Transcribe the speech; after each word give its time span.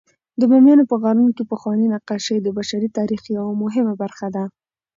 د 0.39 0.41
بامیانو 0.51 0.83
په 0.91 0.95
غارونو 1.01 1.31
کې 1.37 1.49
پخواني 1.51 1.85
نقاشۍ 1.95 2.37
د 2.41 2.47
بشري 2.57 2.89
تاریخ 2.97 3.21
یوه 3.37 3.53
مهمه 3.63 3.93
برخه 4.01 4.27
ده. 4.35 4.43